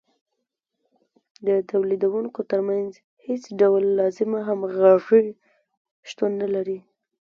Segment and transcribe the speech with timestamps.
[1.47, 2.91] د تولیدونکو ترمنځ
[3.25, 5.23] هېڅ ډول لازمه همغږي
[6.09, 6.79] شتون نلري